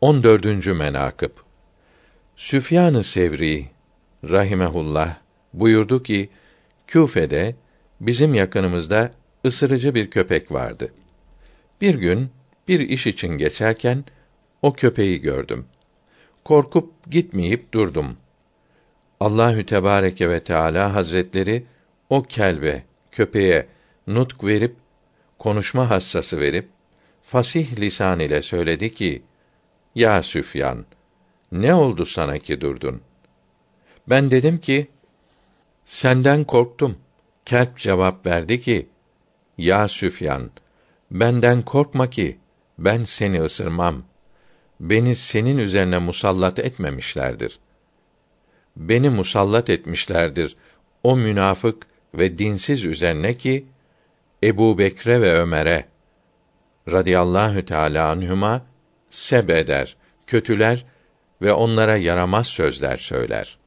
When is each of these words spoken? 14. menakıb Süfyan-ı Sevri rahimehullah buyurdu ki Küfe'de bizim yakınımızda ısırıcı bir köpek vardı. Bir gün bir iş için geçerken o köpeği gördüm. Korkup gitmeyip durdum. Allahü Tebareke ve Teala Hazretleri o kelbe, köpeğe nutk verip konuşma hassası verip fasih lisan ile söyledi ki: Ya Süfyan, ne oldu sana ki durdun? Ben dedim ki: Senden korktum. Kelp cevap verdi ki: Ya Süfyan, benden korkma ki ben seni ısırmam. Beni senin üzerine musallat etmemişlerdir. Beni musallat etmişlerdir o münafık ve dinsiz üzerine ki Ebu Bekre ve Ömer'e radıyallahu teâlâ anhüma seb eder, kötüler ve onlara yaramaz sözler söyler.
14. 0.00 0.66
menakıb 0.66 1.30
Süfyan-ı 2.36 3.04
Sevri 3.04 3.66
rahimehullah 4.24 5.16
buyurdu 5.52 6.02
ki 6.02 6.28
Küfe'de 6.86 7.56
bizim 8.00 8.34
yakınımızda 8.34 9.12
ısırıcı 9.46 9.94
bir 9.94 10.10
köpek 10.10 10.52
vardı. 10.52 10.92
Bir 11.80 11.94
gün 11.94 12.30
bir 12.68 12.80
iş 12.80 13.06
için 13.06 13.28
geçerken 13.28 14.04
o 14.62 14.72
köpeği 14.72 15.20
gördüm. 15.20 15.66
Korkup 16.44 17.10
gitmeyip 17.10 17.74
durdum. 17.74 18.16
Allahü 19.20 19.66
Tebareke 19.66 20.30
ve 20.30 20.44
Teala 20.44 20.94
Hazretleri 20.94 21.64
o 22.10 22.22
kelbe, 22.22 22.82
köpeğe 23.10 23.66
nutk 24.06 24.44
verip 24.44 24.76
konuşma 25.38 25.90
hassası 25.90 26.40
verip 26.40 26.68
fasih 27.22 27.80
lisan 27.80 28.20
ile 28.20 28.42
söyledi 28.42 28.94
ki: 28.94 29.22
Ya 29.94 30.22
Süfyan, 30.22 30.84
ne 31.52 31.74
oldu 31.74 32.06
sana 32.06 32.38
ki 32.38 32.60
durdun? 32.60 33.00
Ben 34.08 34.30
dedim 34.30 34.58
ki: 34.58 34.88
Senden 35.84 36.44
korktum. 36.44 36.98
Kelp 37.44 37.78
cevap 37.78 38.26
verdi 38.26 38.60
ki: 38.60 38.88
Ya 39.58 39.88
Süfyan, 39.88 40.50
benden 41.10 41.62
korkma 41.62 42.10
ki 42.10 42.38
ben 42.78 43.04
seni 43.04 43.42
ısırmam. 43.42 44.02
Beni 44.80 45.16
senin 45.16 45.58
üzerine 45.58 45.98
musallat 45.98 46.58
etmemişlerdir. 46.58 47.58
Beni 48.76 49.10
musallat 49.10 49.70
etmişlerdir 49.70 50.56
o 51.02 51.16
münafık 51.16 51.86
ve 52.14 52.38
dinsiz 52.38 52.84
üzerine 52.84 53.34
ki 53.34 53.66
Ebu 54.42 54.78
Bekre 54.78 55.20
ve 55.20 55.32
Ömer'e 55.32 55.84
radıyallahu 56.92 57.64
teâlâ 57.64 58.08
anhüma 58.08 58.69
seb 59.10 59.48
eder, 59.48 59.96
kötüler 60.26 60.84
ve 61.42 61.52
onlara 61.52 61.96
yaramaz 61.96 62.46
sözler 62.46 62.96
söyler. 62.96 63.59